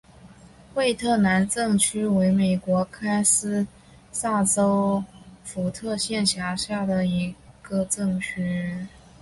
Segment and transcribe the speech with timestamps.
[0.73, 3.23] 惠特兰镇区为美国堪
[4.11, 5.03] 萨斯州
[5.43, 7.03] 福特县辖下的
[7.87, 8.87] 镇区。